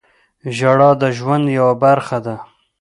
[0.57, 2.35] •ژړا د ژوند یوه برخه ده.